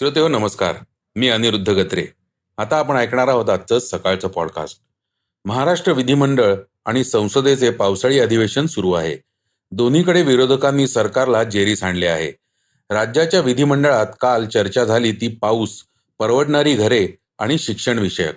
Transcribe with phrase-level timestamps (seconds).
[0.00, 0.74] श्रोते हो नमस्कार.
[1.16, 2.04] मी अनिरुद्ध गत्रे.
[2.58, 4.78] आता आपण ऐकणार आहोत आजचं सकाळचं पॉडकास्ट
[5.44, 6.54] महाराष्ट्र विधिमंडळ
[6.84, 9.16] आणि संसदेचे पावसाळी अधिवेशन सुरू आहे.
[9.70, 12.32] दोन्हीकडे विरोधकांनी सरकारला जेरीस आणले आहे.
[12.90, 15.82] राज्याच्या विधिमंडळात काल चर्चा झाली ती पाऊस
[16.18, 17.08] परवडणारी घरे
[17.38, 18.34] आणि शिक्षण विषयक.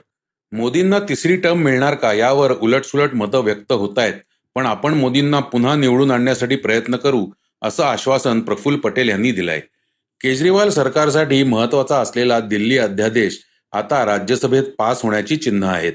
[0.52, 4.13] मोदींना तिसरी टर्म मिळणार का यावर उलटसुलट मतं व्यक्त होत आहेत
[4.55, 7.27] पण आपण मोदींना पुन्हा निवडून आणण्यासाठी प्रयत्न करू
[7.61, 9.61] असं आश्वासन प्रफुल्ल पटेल यांनी दिलंय.
[10.23, 13.40] केजरीवाल सरकारसाठी महत्त्वाचा असलेला दिल्ली अध्यादेश
[13.72, 15.94] आता राज्यसभेत पास होण्याची चिन्ह आहेत.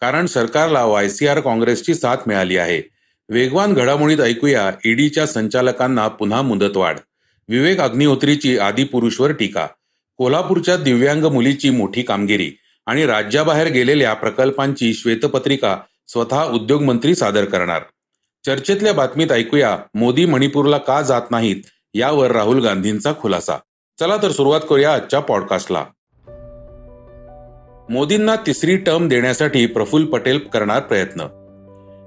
[0.00, 2.82] कारण सरकारला वायसीआर काँग्रेसची साथ मिळाली आहे.
[3.28, 6.98] वेगवान घडामोडीत ऐकूया ईडीच्या संचालकांना पुन्हा मुदतवाढ.
[7.48, 9.66] विवेक अग्निहोत्रीची आदिपुरुषवर टीका.
[10.16, 12.52] कोल्हापूरच्या दिव्यांग मुलीची मोठी कामगिरी
[12.86, 15.78] आणि राज्याबाहेर गेलेल्या प्रकल्पांची श्वेतपत्रिका
[16.08, 17.82] स्वतः उद्योगमंत्री सादर करणार.
[18.46, 21.56] चर्चेतल्या बातमीत ऐकूया मोदी मणिपूरला का जात नाहीत?
[21.94, 23.56] यावर राहुल गांधींचा खुलासा.
[24.00, 25.84] चला तर सुरुवात करूया आजच्या पॉडकास्टला
[27.90, 31.26] मोदींना तिसरी टर्म देण्यासाठी प्रफुल्ल पटेल करणार प्रयत्न.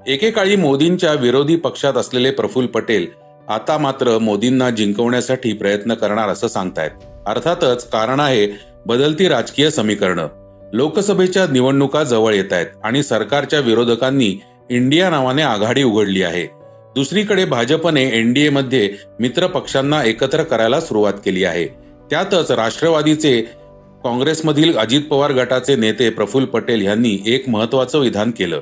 [0.07, 3.07] एकेकाळी मोदींच्या विरोधी पक्षात असलेले प्रफुल्ल पटेल
[3.49, 6.91] आता मात्र मोदींना जिंकवण्यासाठी प्रयत्न करणार असं सांगतायत.
[7.27, 8.47] अर्थातच कारण आहे
[8.85, 10.27] बदलती राजकीय समीकरणं.
[10.73, 14.35] लोकसभेच्या निवडणुका जवळ येत आहेत आणि सरकारच्या विरोधकांनी
[14.69, 16.64] इंडिया नावाने आघाडी उघडली आहे.
[16.95, 21.65] दुसरीकडे भाजपने एनडीएमध्ये मित्र पक्षांना एकत्र करायला सुरुवात केली आहे.
[22.09, 23.41] त्यातच राष्ट्रवादीचे
[24.03, 28.59] काँग्रेसमधील अजित पवार गटाचे नेते प्रफुल्ल पटेल यांनी एक महत्वाचं विधान केलं.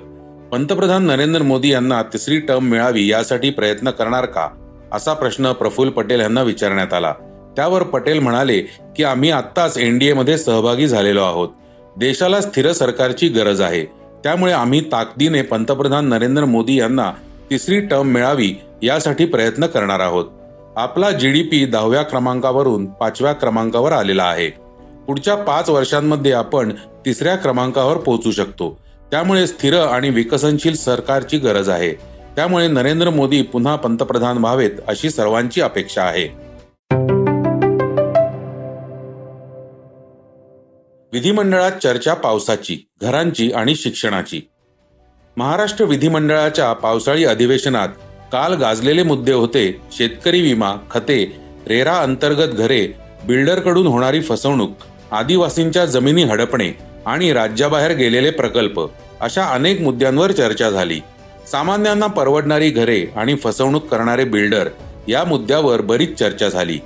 [0.52, 4.48] पंतप्रधान नरेंद्र मोदी यांना तिसरी टर्म मिळावी यासाठी प्रयत्न करणार का?
[4.92, 7.14] असा प्रश्न प्रफुल्ल पटेल यांना विचारण्यात आला.
[7.56, 8.59] त्यावर पटेल म्हणाले
[8.98, 11.50] की आम्ही आत्ताच एनडीएमध्ये सहभागी झालेलो आहोत.
[11.98, 13.86] देशाला स्थिर सरकारची गरज आहे.
[14.23, 17.11] त्यामुळे आम्ही ताकदीने पंतप्रधान नरेंद्र मोदी यांना
[17.49, 20.25] तिसरी टर्म मिळावी यासाठी प्रयत्न करणार आहोत.
[20.75, 24.49] आपला जी डी पी दहाव्या क्रमांकावरून पाचव्या क्रमांकावर आलेला आहे.
[25.08, 26.71] पुढच्या पाच वर्षांमध्ये आपण
[27.05, 28.80] तिसऱ्या क्रमांकावर पोहोचू शकतो.
[29.11, 31.93] त्यामुळे स्थिर आणि विकसनशील सरकारची गरज आहे.
[32.36, 36.43] त्यामुळे नरेंद्र मोदी पुन्हा पंतप्रधान व्हावेत अशी सर्वांची अपेक्षा आहे.
[41.14, 44.42] विधिमंडळात चर्चा पावसाची घरांची आणि शिक्षणाची.
[45.38, 47.89] महाराष्ट्र विधिमंडळाच्या पावसाळी अधिवेशनात
[48.32, 51.23] काल गाजलेले मुद्दे होते शेतकरी विमा खते
[51.67, 52.86] रेरा अंतर्गत घरे
[53.27, 56.71] बिल्डरकडून होणारी फसवणूक आदिवासींच्या जमिनी हडपणे
[57.05, 58.80] आणि राज्याबाहेर गेलेले प्रकल्प
[59.21, 60.99] अशा अनेक मुद्द्यांवर चर्चा झाली.
[61.52, 64.70] सामान्यांना परवडणारी घरे आणि फसवणूक करणारे बिल्डर
[65.08, 66.77] या मुद्द्यावर बरीच चर्चा झाली.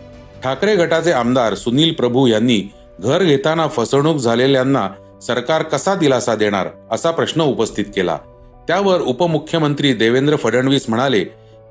[0.43, 2.61] ठाकरे गटाचे आमदार सुनील प्रभू यांनी
[2.99, 4.87] घर घेताना फसवणूक झालेल्यांना
[5.21, 8.17] सरकार कसा दिलासा देणार असा प्रश्न उपस्थित केला.
[8.67, 11.19] त्यावर उपमुख्यमंत्री देवेंद्र फडणवीस म्हणाले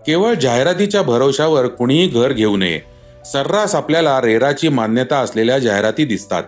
[0.07, 2.81] केवळ जाहिरातीच्या भरोशावर कुणीही घर घेऊ नये.
[3.33, 6.43] सर्रास आपल्याला रेराची मान्यता असलेल्या जाहिराती दिसतात.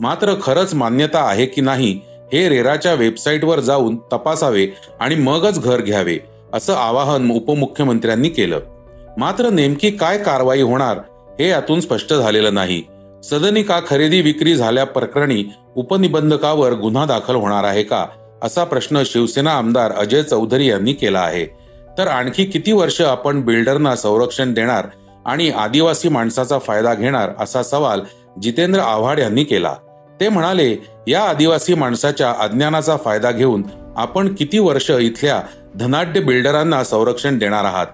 [0.00, 2.00] मात्र खरंच मान्यता आहे की नाही
[2.32, 4.66] हे रेराच्या वेबसाईटवर जाऊन तपासावे
[5.00, 6.18] आणि मगच घर घ्यावे
[6.52, 8.60] असं आवाहन उपमुख्यमंत्र्यांनी केलं.
[9.18, 10.98] मात्र नेमकी काय कारवाई होणार
[11.40, 12.82] हे यातून स्पष्ट झालेलं नाही.
[13.24, 18.06] सदनिका खरेदी विक्री झाल्या प्रकरणी उपनिबंधकावर गुन्हा दाखल होणार आहे का?
[18.42, 21.44] असा प्रश्न शिवसेना आमदार अजय चौधरी यांनी केला आहे.
[21.98, 24.86] तर आणखी किती वर्ष आपण बिल्डरना संरक्षण देणार
[25.26, 28.00] आणि आदिवासी माणसाचा फायदा घेणार असा सवाल
[28.42, 29.74] जितेंद्र आव्हाड यांनी केला.
[30.20, 30.76] ते म्हणाले
[31.08, 33.62] या आदिवासी माणसाच्या अज्ञानाचा फायदा घेऊन
[33.96, 35.42] आपण किती वर्ष इथल्या
[35.74, 37.86] धनाढ्य बिल्डरांना संरक्षण देणार आहात?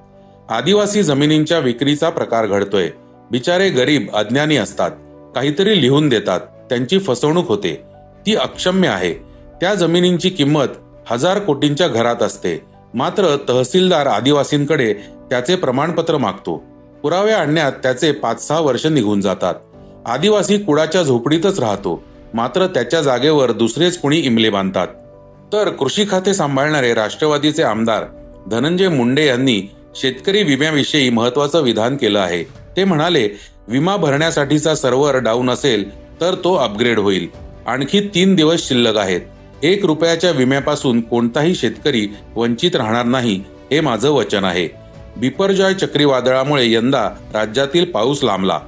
[0.49, 2.91] आदिवासी जमिनींच्या विक्रीचा प्रकार घडतोय.
[3.31, 4.91] बिचारे गरीब अज्ञानी असतात.
[5.35, 6.41] काहीतरी लिहून देतात.
[6.41, 7.83] त्यांची फसवणूक होते.
[8.27, 9.28] ती अक्षम्य आहे.
[9.61, 10.67] त्या जमिनींची किंमत
[11.07, 12.65] हजार कोटींच्या घरात असते.
[12.95, 14.95] मात्र तहसीलदार आदिवासींकडे
[15.31, 16.65] त्याचे प्रमाणपत्र मागतो.
[17.03, 19.55] पुरावे आणण्यात त्याचे पाच सहा वर्ष निघून जातात.
[20.07, 22.03] आदिवासी कुडाच्या झोपडीतच राहतो.
[22.35, 24.89] मात्र त्याच्या जागेवर दुसरेच कुणी इमले बांधतात.
[25.53, 28.05] तर कृषी खाते सांभाळणारे राष्ट्रवादीचे आमदार
[28.51, 32.43] धनंजय मुंडे यांनी शेतकरी विम्याविषयी महत्वाचं विधान केलं आहे.
[32.77, 33.29] ते म्हणाले
[33.69, 35.91] विमा भरण्यासाठीचा सर्व्हर डाऊन असेल
[36.21, 37.29] तर तो अपग्रेड होईल.
[37.67, 39.21] आणखी तीन दिवस शिल्लक आहेत.
[39.63, 42.07] एक रुपयाच्या विम्यापासून कोणताही शेतकरी
[42.37, 43.35] वंचित राहणार नाही
[43.71, 44.69] हे माझं वचन आहे.
[45.17, 48.59] बिपरजॉय चक्रीवादळामुळे यंदा राज्यातील पाऊस लांबला.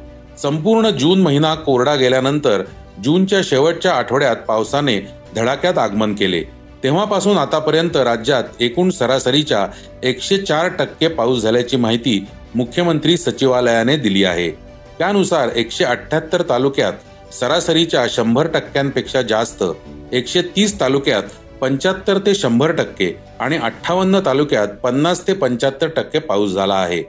[0.43, 2.63] संपूर्ण जून महिना कोरडा गेल्यानंतर
[3.05, 4.99] जूनच्या शेवटच्या आठवड्यात पावसाने
[5.37, 6.43] धडाक्यात आगमन केले.
[6.85, 9.67] तेव्हापासून आतापर्यंत राज्यात एकूण सरासरीच्या
[10.03, 14.51] एकशे चार टक्के पाऊस झाल्याची माहिती मुख्यमंत्री सचिवालयाने दिली आहे.
[14.99, 16.93] त्यानुसार एकशे अठ्ठ्याहत्तर तालुक्यात
[17.35, 19.63] सरासरीच्या शंभर टक्क्यांपेक्षा जास्त
[20.13, 21.23] एकशे तीस तालुक्यात
[21.61, 27.03] पंच्याहत्तर ते शंभर टक्के आणि अठ्ठावन्न तालुक्यात पन्नास ते पंच्याहत्तर टक्के पाऊस झाला आहे.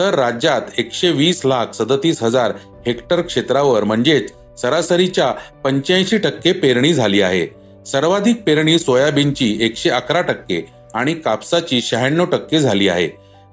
[0.00, 2.52] तर राज्यात एकशे वीस लाख सदतीस हजार
[2.86, 5.32] हेक्टर क्षेत्रावर म्हणजेच सरासरीच्या
[5.64, 7.46] पंच्याऐंशी टक्के पेरणी झाली आहे.
[7.86, 10.64] सर्वाधिक पेरणी सोयाबीनची एकशे अकरा टक्के
[10.94, 13.08] आणि कापसाची शहाण्णव टक्के झाली आहे.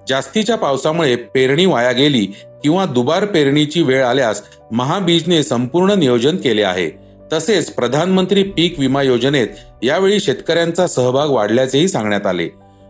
[0.08, 2.26] जास्तीच्या पावसामुळे पेरणी वाया गेली
[2.64, 6.90] किंवा दुबार पेरणीची वेळ आल्यास महाबीजने संपूर्ण नियोजन केले आहे.
[7.34, 9.48] तसेच प्रधानमंत्री पीक विमा योजनेत
[9.84, 12.48] यावेळी शेतकऱ्यांचा सहभाग वाढल्याचेही सांगण्यात आले.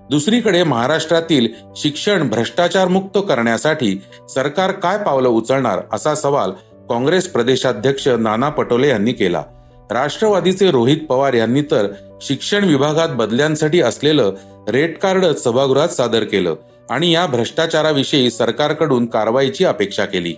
[0.10, 3.96] दुसरीकडे महाराष्ट्रातील शिक्षण भ्रष्टाचार मुक्त करण्यासाठी
[4.30, 6.52] सरकार काय पावलं उचलणार असा सवाल
[6.90, 9.44] काँग्रेस प्रदेशाध्यक्ष नाना पटोले यांनी केला.
[9.92, 11.88] राष्ट्रवादीचे रोहित पवार यांनी तर
[12.22, 14.34] शिक्षण विभागात बदल्यांसाठी असलेलं
[14.68, 16.56] रेड कार्ड सभागृहात सादर केलं
[16.90, 20.34] आणि या भ्रष्टाचाराविषयी सरकारकडून कारवाईची अपेक्षा केली.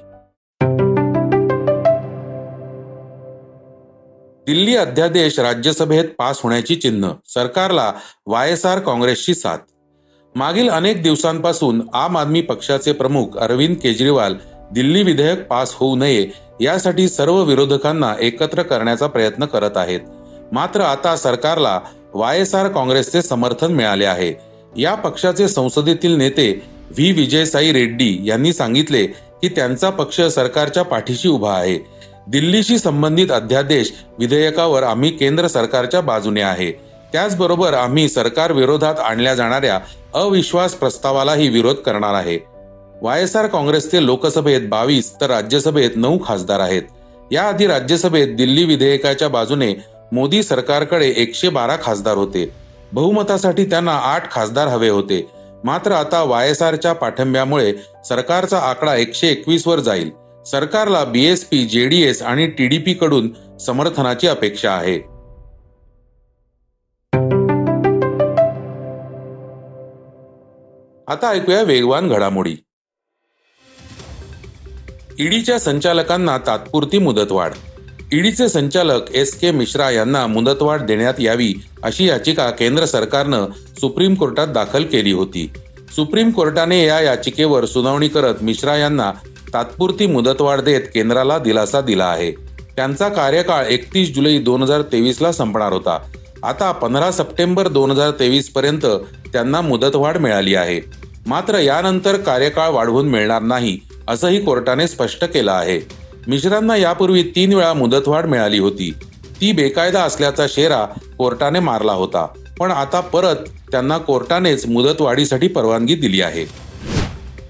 [4.48, 7.94] दिल्ली अध्यादेश राज्यसभेत पास होण्याची चिन्ह सरकारला
[8.26, 9.58] वाय एस आर काँग्रेसची साथ.
[10.36, 14.36] मागील अनेक दिवसांपासून आम आदमी पक्षाचे प्रमुख अरविंद केजरीवाल
[14.72, 16.28] दिल्ली विधेयक पास होऊ नये
[16.62, 20.00] यासाठी सर्व विरोधकांना एकत्र करण्याचा प्रयत्न करत आहेत.
[20.52, 21.80] मात्र आता सरकारला
[22.14, 24.34] वाय एस आर काँग्रेसचे समर्थन मिळाले आहे.
[24.78, 27.12] या पक्षाचे संसदेतील नेते व्ही.
[27.12, 29.08] विजयसाई रेड्डी यांनी सांगितले
[29.42, 31.97] की त्यांचा पक्ष सरकारच्या पाठीशी उभा आहे.
[32.28, 36.72] दिल्लीशी संबंधित अध्यादेश विधेयकावर आम्ही केंद्र सरकारच्या बाजूने आहे.
[37.14, 39.80] त्याचबरोबर आम्ही सरकार विरोधात आणल्या जाणाऱ्या
[40.14, 42.40] अविश्वास प्रस्तावालाही विरोध करणार आहे.
[43.02, 46.82] वाय एस आर काँग्रेसचे लोकसभेत बावीस तर राज्यसभेत नऊ खासदार आहेत.
[47.32, 49.74] याआधी राज्यसभेत दिल्ली विधेयकाच्या बाजूने
[50.12, 52.52] मोदी सरकारकडे एकशे बारा खासदार होते.
[52.92, 55.28] बहुमतासाठी त्यांना आठ खासदार हवे होते.
[55.64, 57.74] मात्र आता वाय एस आरच्या पाठिंब्यामुळे
[58.10, 60.12] सरकारचा आकडा एकशे एकवीस वर जाईल.
[60.52, 64.96] सरकारला बीएसपी जेडीएस आणि टीडीपी कडून समर्थनाची अपेक्षा आहे.
[71.08, 72.56] आता ऐकूया वेगवान घडामोडी.
[75.20, 77.54] ईडीच्या संचालकांना तात्पुरती मुदतवाढ.
[78.14, 81.54] ईडीचे संचालक एस के मिश्रा यांना मुदतवाढ देण्यात यावी
[81.84, 83.46] अशी याचिका केंद्र सरकारनं
[83.80, 85.52] सुप्रीम कोर्टात दाखल केली होती.
[85.96, 89.12] सुप्रीम कोर्टाने या याचिकेवर सुनावणी करत मिश्रा यांना
[89.54, 92.32] तात्पुरती मुदतवाढ देत केंद्राला दिलासा दिला आहे.
[92.76, 96.00] त्यांचा कार्यकाळ एकतीस जुलै दोन हजार तेवीस ला संपणार होता.
[96.44, 98.86] आता पंधरा सप्टेंबर दोन हजार तेवीस पर्यंत
[99.34, 100.82] त्यांना मुदतवाढ मिळाली आहे.
[101.28, 105.80] मात्र यानंतर कार्यकाळ वाढवून मिळणार नाही असंही कोर्टाने स्पष्ट केलं आहे.
[106.28, 108.94] मिश्रांना यापूर्वी तीन वेळा मुदतवाढ मिळाली होती.
[109.42, 110.86] ती बेकायदा असल्याचा शेरा
[111.18, 112.28] कोर्टाने मारला होता.
[112.60, 113.36] पण आता परत
[113.72, 116.67] त्यांना कोर्टानेच मुदतवाढीसाठी परवानगी दिली आहे.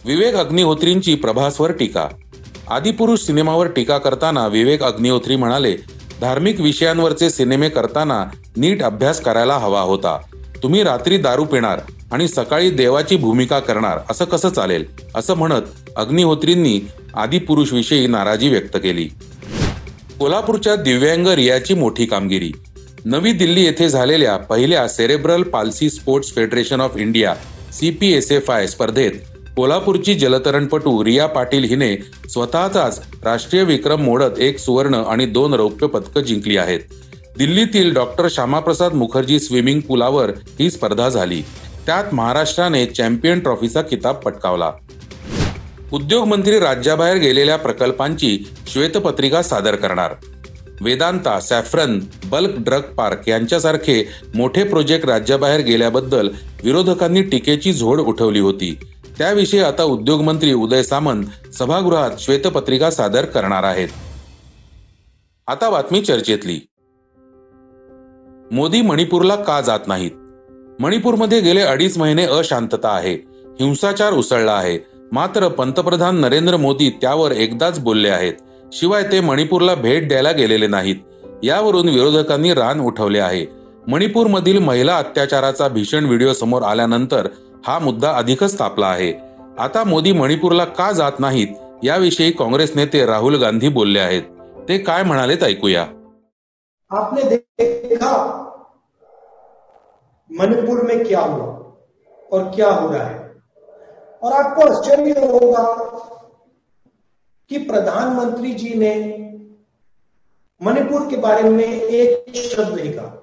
[0.08, 2.08] विवेक अग्निहोत्रींची प्रभासवर टीका.
[2.70, 5.76] आदिपुरुष सिनेमावर टीका करताना विवेक अग्निहोत्री म्हणाले
[6.22, 8.24] धार्मिक विषयांवरचे सिनेमे करताना
[8.58, 10.18] नीट अभ्यास करायला हवा होता.
[10.64, 11.80] तुम्ही रात्री दारू पिणार
[12.12, 14.86] आणि सकाळी देवाची भूमिका करणार असं कसं चालेल?
[15.16, 16.80] असं म्हणत अग्निहोत्रींनी
[17.16, 19.10] आदिपुरुषविषयी नाराजी व्यक्त केली.
[20.20, 22.52] कोल्हापूरच्या दिव्यांग रियाची मोठी कामगिरी.
[23.06, 27.36] नवी दिल्ली येथे झालेल्या पहिल्या cerebral palsy sports federation of India
[27.74, 29.12] C P S F I स्पर्धेत
[29.58, 31.98] कोल्हापूरची जलतरणपटू रिया पाटील हिने
[32.30, 36.80] स्वतःचाच राष्ट्रीय विक्रम मोडत एक सुवर्ण आणि दोन रौप्य पदकं जिंकली आहेत.
[37.38, 41.42] दिल्लीतील डॉक्टर श्यामाप्रसाद मुखर्जी स्विमिंग पुलावर ही स्पर्धा झाली.
[41.86, 44.72] त्यात महाराष्ट्राने चॅम्पियन ट्रॉफीचा किताब पटकावला.
[45.92, 50.14] उद्योग मंत्री राज्याबाहेर गेलेल्या प्रकल्पांची श्वेतपत्रिका सादर करणार.
[50.82, 56.30] Vedanta saffron bulk drug park यांच्यासारखे मोठे प्रोजेक्ट राज्याबाहेर गेल्याबद्दल
[56.64, 58.80] विरोधकांनी टीकेची झोड उठवली होती.
[59.18, 63.88] त्याविषयी आता उद्योग मंत्री उदय सामंत सभागृहात श्वेतपत्रिका सादर करणार आहेत.
[65.48, 66.60] आता बातमी चर्चेतली.
[68.52, 70.12] मोदी मणिपूरला का जात नाहीत?
[70.80, 73.14] मणिपूरमध्ये गेले अडीच महिने अशांतता आहे.
[73.60, 74.80] हिंसाचार उसळला आहे.
[75.12, 78.34] मात्र पंतप्रधान नरेंद्र मोदी त्यावर एकदाच बोलले आहेत.
[78.72, 80.96] शिवाय ते मणिपूरला भेट द्यायला गेलेले नाहीत.
[81.44, 83.46] यावरून विरोधकांनी रान उठवले आहे.
[83.88, 87.28] मणिपूरमधील महिला अत्याचाराचा भीषण व्हिडिओ समोर आल्यानंतर
[87.66, 89.14] हा मुद्दा अधिकच तापला आहे.
[89.60, 91.48] आता मोदी मणिपूरला का जात नाहीत
[91.84, 94.24] याविषयी काँग्रेस नेते राहुल गांधी बोलले आहेत.
[94.68, 95.82] ते काय म्हणालेत ऐकूया.
[96.92, 98.14] आपने देखा
[100.32, 101.46] मणिपुर में क्या हुआ
[102.32, 103.18] और क्या हो रहा है?
[104.24, 105.64] और आपको आश्चर्य होगा
[107.50, 108.94] कि प्रधानमंत्री जी ने
[110.62, 113.17] मणिपुर के बारे में एक शब्द नहीं कहा।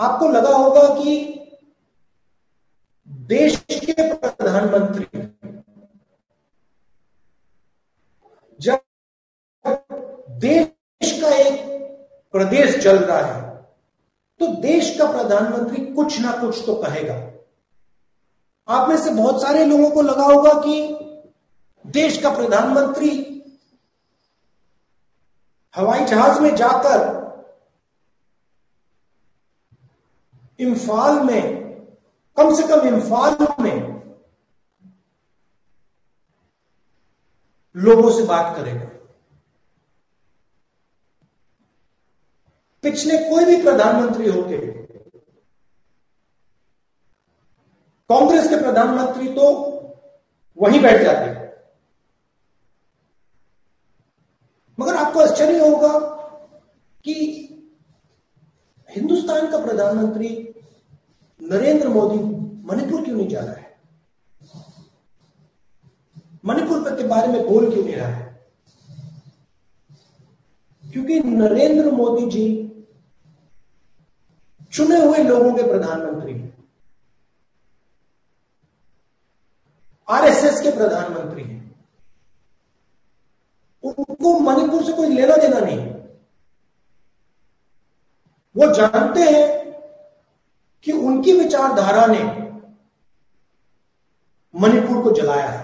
[0.00, 1.40] आपको लगा होगा कि
[3.08, 5.06] देश के प्रधानमंत्री
[8.60, 8.78] जब
[10.30, 11.62] देश का एक
[12.32, 13.42] प्रदेश चल रहा है
[14.40, 17.14] तो देश का प्रधानमंत्री कुछ ना कुछ तो कहेगा।
[18.68, 20.76] आप में से बहुत सारे लोगों को लगा होगा कि
[21.86, 23.10] देश का प्रधानमंत्री
[25.74, 27.23] हवाई जहाज़ में जाकर
[30.64, 31.42] इम्फाल में,
[32.36, 33.94] कम से कम इम्फाल में
[37.74, 38.90] लोगों से बात करेगा।
[42.84, 44.58] पिछले कोई भी प्रधानमंत्री होके
[48.10, 49.46] कांग्रेस के प्रधानमंत्री तो
[50.58, 51.42] वहीं बैठ जाते।
[54.78, 55.98] मगर आपको आश्चर्य होगा
[57.04, 57.14] कि
[59.34, 60.54] हिंदुस्तान का प्रधानमंत्री
[61.42, 62.18] नरेंद्र मोदी
[62.66, 63.78] मणिपुर क्यों नहीं जा रहा है?
[66.44, 68.46] मणिपुर के बारे में बोल क्यों नहीं रहा है?
[70.92, 72.46] क्योंकि नरेंद्र मोदी जी
[74.72, 76.64] चुने हुए लोगों के प्रधानमंत्री हैं।
[80.08, 81.86] आरएसएस के प्रधानमंत्री हैं।
[83.84, 86.03] उनको मणिपुर से कोई लेना देना नहीं
[88.56, 89.46] वो जानते हैं
[90.86, 92.22] कि उनकी विचारधारा ने
[94.54, 95.62] मणिपुर को जलाया है।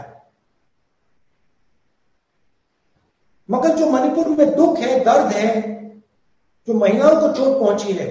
[3.49, 5.51] मगर जो मणिपुर में दुख है दर्द है
[6.69, 8.09] जो महिलाओं को चोट पहुंची है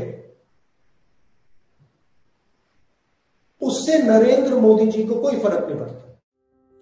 [3.62, 5.96] उससे नरेंद्र मोदी जी को कोई फर्क नहीं पड़ता।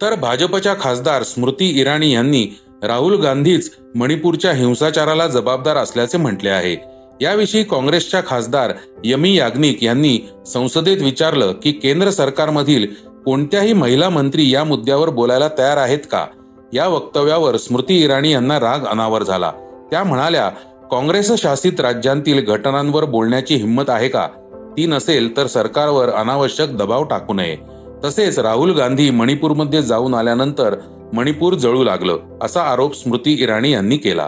[0.02, 2.44] तर भाजपच्या खासदार स्मृती इराणी यांनी
[2.84, 6.76] राहुल गांधीच मणिपूरच्या हिंसाचाराला जबाबदार असल्याचे म्हटले आहे.
[7.22, 8.72] याविषयी काँग्रेसच्या खासदार
[9.04, 12.88] यमी याग्निक यांनी संसदेत विचारलं की केंद्र सरकारमधील
[13.26, 16.26] कोणत्याही महिला मंत्री या मुद्द्यावर बोलायला तयार आहेत का?
[16.74, 19.52] या वक्तव्यावर स्मृती इराणी यांना राग अनावर झाला.
[19.92, 20.50] त्या म्हणाल्या
[20.92, 24.28] काँग्रेस शासित राज्यांतील घटनांवर बोलण्याची हिंमत आहे का?
[24.78, 27.58] ती नसेल तर सरकारवर अनावश्यक दबाव टाकू नये.
[28.04, 30.76] तसेच राहुल गांधी मणिपूरमध्ये जाऊन आल्यानंतर
[31.14, 34.28] मणिपूर जळू लागलं असा आरोप स्मृती इराणी यांनी केला.